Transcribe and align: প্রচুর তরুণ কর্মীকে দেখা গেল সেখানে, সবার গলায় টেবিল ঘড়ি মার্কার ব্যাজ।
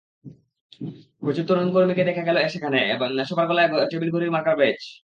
প্রচুর 1.21 1.45
তরুণ 1.49 1.67
কর্মীকে 1.75 2.03
দেখা 2.09 2.23
গেল 2.27 2.37
সেখানে, 2.53 2.79
সবার 3.29 3.45
গলায় 3.49 3.69
টেবিল 3.91 4.09
ঘড়ি 4.13 4.25
মার্কার 4.35 4.55
ব্যাজ। 4.59 4.79